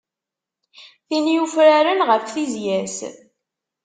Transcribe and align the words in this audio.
Tin 1.07 1.25
yufraren 1.35 2.05
ɣef 2.09 2.23
tizya-s. 2.33 2.97